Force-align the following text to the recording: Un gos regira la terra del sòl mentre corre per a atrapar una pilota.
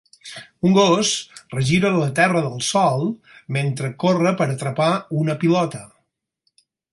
Un 0.67 0.71
gos 0.75 1.09
regira 1.55 1.91
la 1.97 2.07
terra 2.19 2.41
del 2.45 2.55
sòl 2.69 3.05
mentre 3.59 3.91
corre 4.05 4.33
per 4.41 4.49
a 4.49 4.49
atrapar 4.55 4.89
una 5.25 5.37
pilota. 5.45 5.85